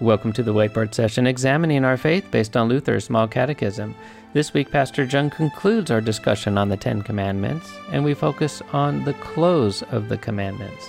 [0.00, 3.94] Welcome to the Whiteboard Session examining our faith based on Luther's Small Catechism.
[4.32, 9.04] This week, Pastor Jung concludes our discussion on the Ten Commandments, and we focus on
[9.04, 10.88] the close of the commandments.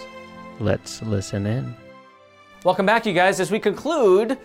[0.60, 1.76] Let's listen in.
[2.64, 3.40] Welcome back, you guys.
[3.40, 4.38] As we conclude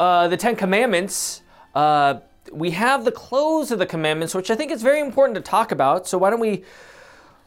[0.00, 1.42] uh, the Ten Commandments,
[1.74, 2.20] uh,
[2.50, 5.70] we have the close of the commandments, which I think is very important to talk
[5.70, 6.08] about.
[6.08, 6.64] So why don't we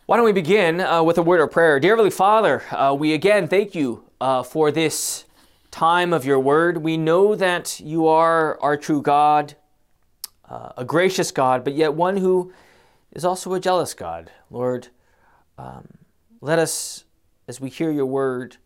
[0.06, 1.80] why don't we begin uh, with a word of prayer?
[1.80, 5.26] Dear Heavenly Father, uh, we again thank you uh, for this
[5.72, 6.78] time of your word.
[6.78, 9.56] We know that you are our true God,
[10.48, 12.54] uh, a gracious God, but yet one who
[13.12, 14.32] is also a jealous God.
[14.50, 14.90] Lord,
[15.58, 15.88] um,
[16.42, 17.06] let us,
[17.48, 18.58] as we hear your word,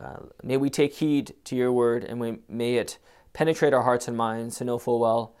[0.00, 2.98] uh, may we take heed to your word and we, may it
[3.32, 5.34] penetrate our hearts and minds to know full well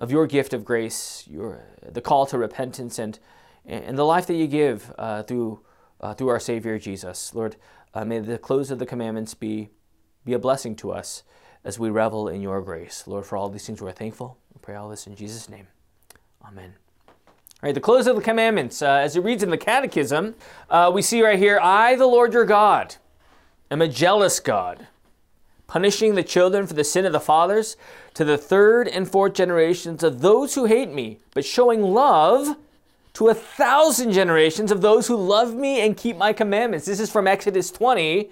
[0.00, 3.18] of your gift of grace, your the call to repentance, and
[3.66, 5.60] and the life that you give uh, through
[6.00, 7.34] uh, through our Savior Jesus.
[7.34, 7.56] Lord,
[7.94, 9.70] uh, may the close of the commandments be
[10.24, 11.22] be a blessing to us
[11.64, 13.04] as we revel in your grace.
[13.06, 14.38] Lord, for all these things we're thankful.
[14.54, 15.66] We pray all this in Jesus' name.
[16.46, 16.74] Amen.
[17.08, 20.34] All right, the close of the commandments, uh, as it reads in the Catechism,
[20.68, 22.96] uh, we see right here, I, the Lord your God,
[23.70, 24.86] am a jealous God
[25.66, 27.76] punishing the children for the sin of the fathers
[28.12, 32.56] to the third and fourth generations of those who hate me, but showing love
[33.14, 36.84] to a thousand generations of those who love me and keep my commandments.
[36.84, 38.30] This is from Exodus 20,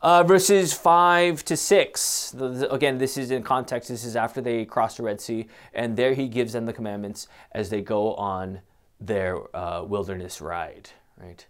[0.00, 2.30] uh, verses 5 to 6.
[2.30, 3.88] The, the, again, this is in context.
[3.88, 7.26] This is after they cross the Red Sea, and there he gives them the commandments
[7.50, 8.60] as they go on
[9.00, 11.44] their uh, wilderness ride, right?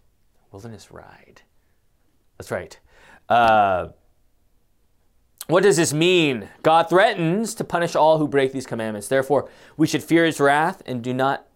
[0.51, 1.43] Wilderness ride.
[2.39, 2.79] That's right.
[3.29, 3.89] Uh,
[5.49, 6.49] what does this mean?
[6.63, 9.09] God threatens to punish all who break these commandments.
[9.09, 11.47] Therefore, we should fear his wrath and do not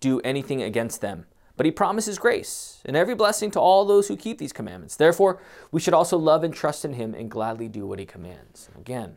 [0.00, 1.26] do anything against them.
[1.56, 4.96] But he promises grace and every blessing to all those who keep these commandments.
[4.96, 5.40] Therefore,
[5.72, 8.68] we should also love and trust in him and gladly do what he commands.
[8.78, 9.16] Again,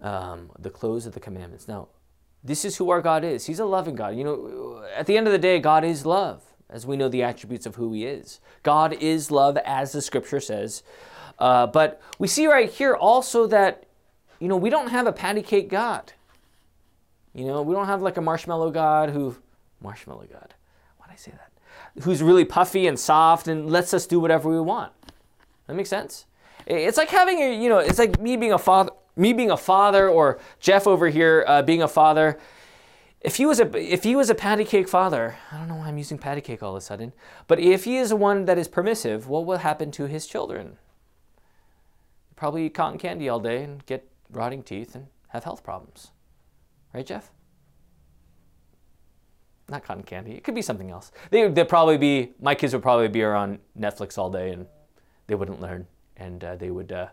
[0.00, 1.66] um, the close of the commandments.
[1.66, 1.88] Now,
[2.42, 3.46] this is who our God is.
[3.46, 4.16] He's a loving God.
[4.16, 7.22] You know, at the end of the day, God is love, as we know the
[7.22, 8.40] attributes of who he is.
[8.62, 10.82] God is love, as the scripture says.
[11.38, 13.84] Uh, but we see right here also that,
[14.38, 16.12] you know, we don't have a patty cake God.
[17.34, 19.36] You know, we don't have like a marshmallow God who,
[19.80, 20.54] marshmallow God,
[20.98, 22.02] why did I say that?
[22.04, 24.92] Who's really puffy and soft and lets us do whatever we want.
[25.66, 26.26] That makes sense?
[26.66, 29.56] It's like having a, you know, it's like me being a father, me being a
[29.56, 32.38] father, or Jeff over here uh, being a father.
[33.20, 35.88] If he was a if he was a patty cake father, I don't know why
[35.88, 37.12] I'm using patty cake all of a sudden,
[37.46, 40.78] but if he is one that is permissive, what will happen to his children?
[42.40, 46.10] probably eat cotton candy all day and get rotting teeth and have health problems.
[46.94, 47.30] Right, Jeff?
[49.70, 50.32] Not cotton candy.
[50.32, 51.12] It could be something else.
[51.30, 54.66] They, would probably be, my kids would probably be on Netflix all day and
[55.28, 55.86] they wouldn't learn
[56.16, 57.06] and uh, they would, uh,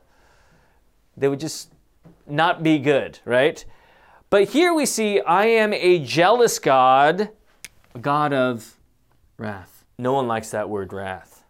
[1.16, 1.72] they would just
[2.26, 3.64] not be good, right?
[4.32, 7.30] But here we see, I am a jealous God,
[7.94, 8.78] a God of
[9.38, 9.86] wrath.
[10.00, 11.44] No one likes that word wrath.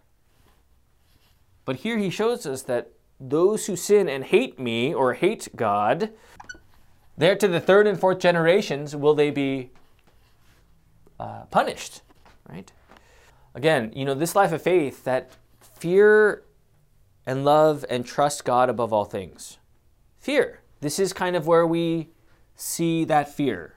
[1.63, 6.11] But here he shows us that those who sin and hate me or hate God,
[7.17, 9.71] there to the third and fourth generations will they be
[11.19, 12.01] uh, punished,
[12.49, 12.71] right?
[13.55, 16.43] Again, you know, this life of faith that fear
[17.25, 19.57] and love and trust God above all things.
[20.19, 20.61] Fear.
[20.79, 22.09] This is kind of where we
[22.55, 23.73] see that fear.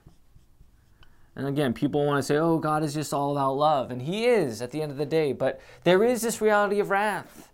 [1.35, 3.91] And again, people want to say, oh, God is just all about love.
[3.91, 5.33] And He is at the end of the day.
[5.33, 7.51] But there is this reality of wrath.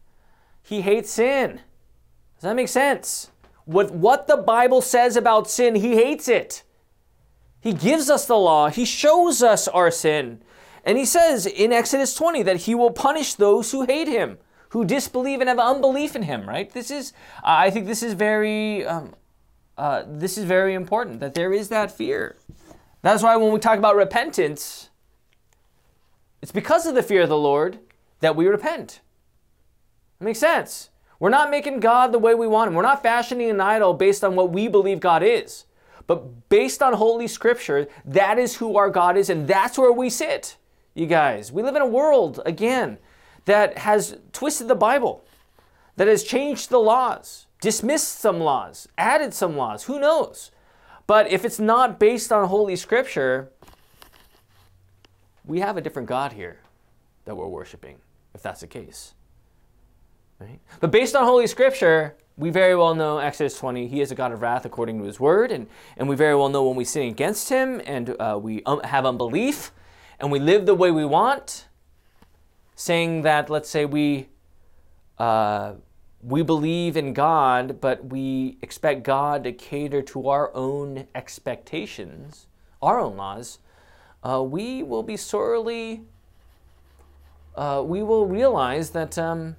[0.63, 1.61] He hates sin.
[2.37, 3.31] Does that make sense?
[3.67, 6.63] With what the Bible says about sin, he hates it.
[7.61, 10.43] He gives us the law, he shows us our sin.
[10.85, 14.85] And he says in Exodus 20 that he will punish those who hate him, who
[14.85, 16.71] disbelieve and have unbelief in him, right?
[16.71, 17.13] This is,
[17.43, 19.15] I think this is very, um,
[19.77, 22.37] uh, this is very important that there is that fear.
[23.03, 24.91] That's why when we talk about repentance,
[26.41, 27.81] it's because of the fear of the Lord
[28.21, 29.01] that we repent.
[30.21, 30.91] It makes sense.
[31.19, 32.75] We're not making God the way we want Him.
[32.75, 35.65] We're not fashioning an idol based on what we believe God is.
[36.07, 40.09] But based on Holy Scripture, that is who our God is, and that's where we
[40.09, 40.57] sit,
[40.95, 41.51] you guys.
[41.51, 42.99] We live in a world, again,
[43.45, 45.25] that has twisted the Bible,
[45.97, 49.85] that has changed the laws, dismissed some laws, added some laws.
[49.85, 50.51] Who knows?
[51.07, 53.51] But if it's not based on Holy Scripture,
[55.45, 56.59] we have a different God here
[57.25, 57.99] that we're worshiping,
[58.35, 59.15] if that's the case.
[60.39, 60.61] Right?
[60.81, 64.31] But based on Holy Scripture, we very well know Exodus 20, he is a God
[64.31, 65.51] of wrath according to his word.
[65.51, 65.67] And,
[65.97, 69.07] and we very well know when we sin against him and uh, we um, have
[69.07, 69.73] unbelief
[70.21, 71.67] and we live the way we want,
[72.75, 74.29] saying that, let's say, we,
[75.19, 75.75] uh,
[76.23, 82.49] we believe in God, but we expect God to cater to our own expectations,
[82.83, 83.61] our own laws,
[84.23, 86.03] uh, we will be sorely,
[87.55, 89.57] uh, we will realize that um,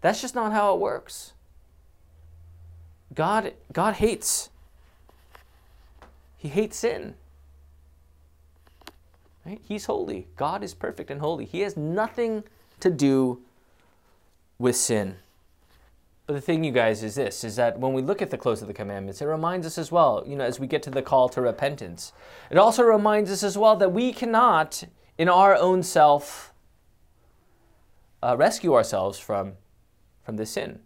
[0.00, 1.32] that's just not how it works.
[3.18, 4.48] God, God hates.
[6.36, 7.14] He hates sin.
[9.44, 9.60] Right?
[9.64, 10.28] He's holy.
[10.36, 11.44] God is perfect and holy.
[11.44, 12.44] He has nothing
[12.78, 13.40] to do
[14.56, 15.16] with sin.
[16.28, 18.62] But the thing, you guys, is this: is that when we look at the close
[18.62, 20.22] of the commandments, it reminds us as well.
[20.24, 22.12] You know, as we get to the call to repentance,
[22.52, 24.84] it also reminds us as well that we cannot,
[25.16, 26.52] in our own self,
[28.22, 29.54] uh, rescue ourselves from
[30.22, 30.82] from this sin.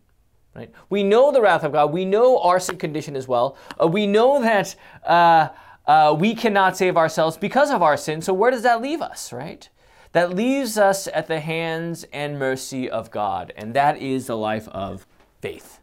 [0.55, 0.71] Right?
[0.91, 1.93] We know the wrath of God.
[1.93, 3.57] We know our sin condition as well.
[3.81, 4.75] Uh, we know that
[5.07, 5.49] uh,
[5.87, 8.21] uh, we cannot save ourselves because of our sin.
[8.21, 9.33] So where does that leave us?
[9.33, 9.69] Right?
[10.13, 14.69] That leaves us at the hands and mercy of God, and that is the life
[14.69, 15.07] of
[15.41, 15.81] faith.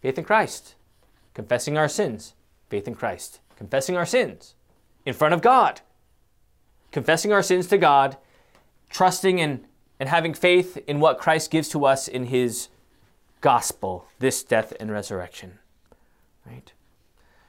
[0.00, 0.76] Faith in Christ,
[1.34, 2.34] confessing our sins.
[2.68, 4.54] Faith in Christ, confessing our sins
[5.04, 5.80] in front of God,
[6.90, 8.16] confessing our sins to God,
[8.90, 9.64] trusting and,
[10.00, 12.68] and having faith in what Christ gives to us in His
[13.40, 15.58] gospel, this death and resurrection.
[16.44, 16.72] Right?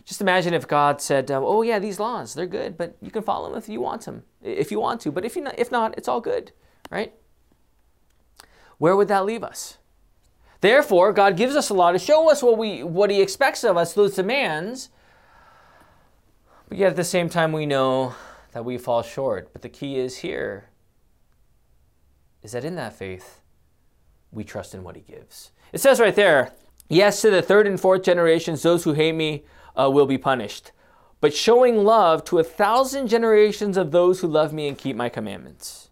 [0.06, 3.24] Just imagine if God said, um, "Oh yeah, these laws they're good, but you can
[3.24, 5.12] follow them if you want them, if you want to.
[5.12, 6.54] But if you not, if not, it's all good."
[6.90, 7.14] Right?
[8.78, 9.78] Where would that leave us?
[10.62, 13.76] Therefore, God gives us a law to show us what we what He expects of
[13.76, 14.90] us, those demands.
[16.70, 18.16] But yet at the same time, we know
[18.54, 19.52] that we fall short.
[19.54, 20.70] But the key is here
[22.42, 23.42] is that in that faith,
[24.32, 25.52] we trust in what He gives.
[25.74, 26.54] It says right there,
[26.90, 29.44] yes, to the third and fourth generations, those who hate me
[29.76, 30.72] uh, will be punished.
[31.20, 35.10] But showing love to a thousand generations of those who love me and keep my
[35.10, 35.90] commandments.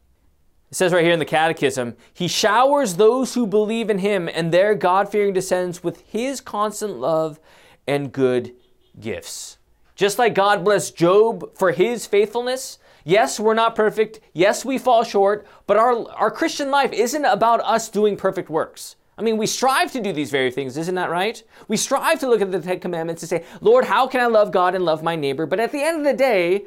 [0.70, 4.52] It says right here in the Catechism, He showers those who believe in Him and
[4.52, 7.40] their God fearing descendants with His constant love
[7.88, 8.54] and good
[9.00, 9.58] gifts.
[9.96, 14.20] Just like God blessed Job for his faithfulness, Yes, we're not perfect.
[14.34, 18.96] Yes, we fall short, but our, our Christian life isn't about us doing perfect works.
[19.16, 21.42] I mean, we strive to do these very things, isn't that right?
[21.68, 24.52] We strive to look at the Ten Commandments and say, Lord, how can I love
[24.52, 25.46] God and love my neighbor?
[25.46, 26.66] But at the end of the day,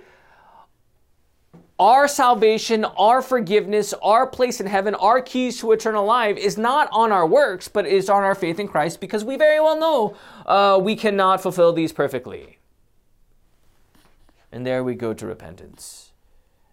[1.78, 6.88] our salvation, our forgiveness, our place in heaven, our keys to eternal life is not
[6.92, 10.16] on our works, but is on our faith in Christ because we very well know
[10.46, 12.58] uh, we cannot fulfill these perfectly.
[14.52, 16.07] And there we go to repentance.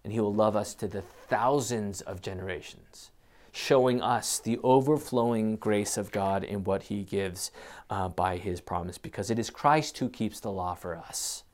[0.05, 3.11] And He will love us to the thousands of generations
[3.55, 7.51] showing us the overflowing grace of God in what He gives
[7.89, 11.45] uh, by His promise, because it is Christ who keeps the law for us.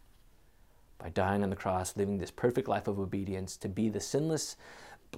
[0.97, 4.55] By dying on the cross, living this perfect life of obedience, to be the sinless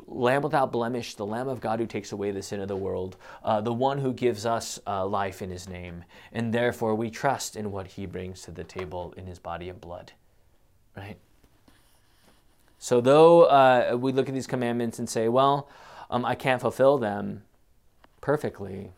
[0.07, 3.15] Lamb without blemish, the Lamb of God who takes away the sin of the world,
[3.43, 6.03] uh, the one who gives us uh, life in His name.
[6.33, 9.79] And therefore, we trust in what He brings to the table in His body and
[9.79, 10.11] blood.
[10.97, 11.17] Right?
[12.83, 15.69] So, though uh, we look at these commandments and say, well,
[16.09, 17.43] um, I can't fulfill them
[18.19, 18.91] perfectly,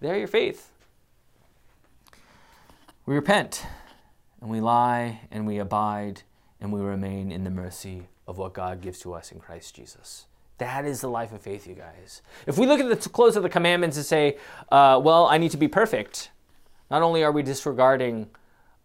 [0.00, 0.72] they're your faith.
[3.04, 3.66] We repent
[4.40, 6.22] and we lie and we abide
[6.58, 10.24] and we remain in the mercy of what God gives to us in Christ Jesus.
[10.56, 12.22] That is the life of faith, you guys.
[12.46, 14.38] If we look at the close of the commandments and say,
[14.70, 16.30] uh, well, I need to be perfect,
[16.90, 18.30] not only are we disregarding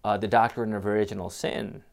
[0.03, 1.83] uh, the doctrine of original sin,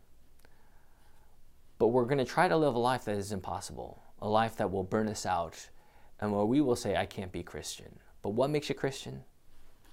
[1.79, 4.71] but we're going to try to live a life that is impossible a life that
[4.73, 5.69] will burn us out
[6.19, 7.99] and where we will say, I can't be Christian.
[8.23, 9.23] But what makes you Christian?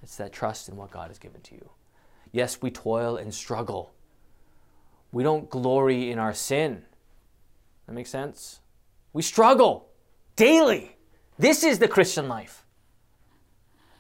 [0.02, 1.70] It's that trust in what God has given to you.
[2.32, 3.92] Yes, we toil and struggle.
[5.12, 6.84] We don't glory in our sin.
[7.86, 8.62] That makes sense?
[9.12, 9.90] We struggle
[10.38, 10.96] daily.
[11.38, 12.66] This is the Christian life.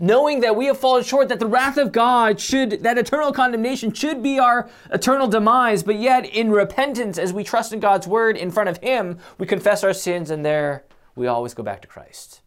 [0.01, 3.93] Knowing that we have fallen short, that the wrath of God should, that eternal condemnation
[3.93, 8.35] should be our eternal demise, but yet in repentance, as we trust in God's word
[8.35, 10.83] in front of Him, we confess our sins and there
[11.15, 12.41] we always go back to Christ.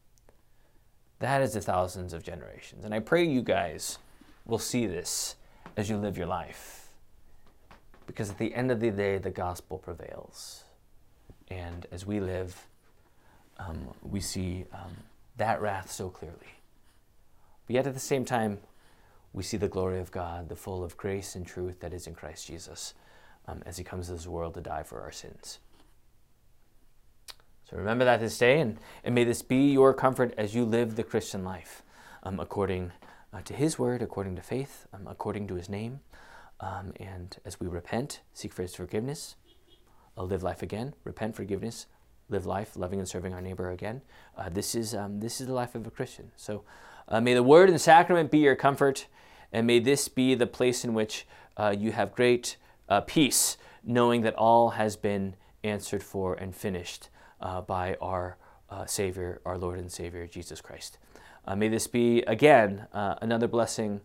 [1.20, 2.84] That is the thousands of generations.
[2.84, 3.98] And I pray you guys
[4.44, 5.36] will see this
[5.76, 6.88] as you live your life.
[8.08, 10.64] Because at the end of the day, the gospel prevails.
[11.48, 12.66] And as we live,
[13.58, 14.96] um, we see um,
[15.36, 16.58] that wrath so clearly.
[17.66, 18.58] But yet at the same time,
[19.32, 22.14] we see the glory of God, the full of grace and truth that is in
[22.14, 22.94] Christ Jesus
[23.46, 25.58] um, as he comes to this world to die for our sins.
[27.68, 30.96] So remember that this day, and, and may this be your comfort as you live
[30.96, 31.82] the Christian life
[32.22, 32.92] um, according
[33.32, 36.00] uh, to his word, according to faith, um, according to his name.
[36.60, 39.36] Um, and as we repent, seek for his forgiveness,
[40.16, 41.86] uh, live life again, repent forgiveness,
[42.28, 44.02] live life loving and serving our neighbor again.
[44.36, 46.30] Uh, this is um, this is the life of a Christian.
[46.36, 46.64] So
[47.08, 49.06] Uh, may the Word and sacrament be your comfort,
[49.52, 52.56] and may this be the place in which uh, you have great
[52.88, 57.08] uh, peace, knowing that all has been answered for and finished
[57.40, 58.36] uh, by our
[58.70, 60.98] uh, Savior, our Lord and Savior, Jesus Christ.
[61.46, 64.00] Uh, may this be, again, another blessing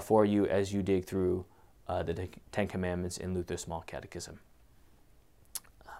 [0.00, 1.44] for you as you dig through
[1.88, 4.38] the Ten Commandments in Luther's Small Catechism.
[5.86, 5.94] Um,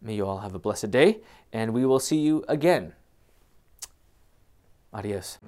[0.00, 1.20] may you all have a blessed day,
[1.52, 2.94] and we will see you again.
[4.92, 5.38] Adios.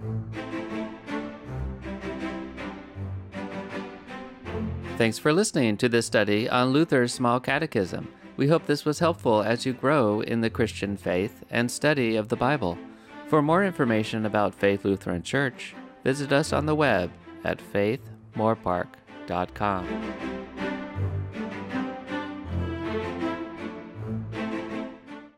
[4.96, 8.06] Thanks for listening to this study on Luther's Small Catechism.
[8.36, 12.28] We hope this was helpful as you grow in the Christian faith and study of
[12.28, 12.78] the Bible.
[13.26, 15.74] For more information about Faith Lutheran Church,
[16.04, 17.10] visit us on the web
[17.44, 20.43] at faithmoorpark.com.